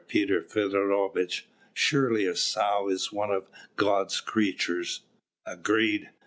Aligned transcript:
Peter 0.07 0.41
Feodorovitch! 0.41 1.45
surely 1.75 2.25
a 2.25 2.35
sow 2.35 2.89
is 2.89 3.11
one 3.13 3.29
of 3.29 3.47
God's 3.75 4.19
creatures!" 4.19 5.01
"Agreed. 5.45 6.09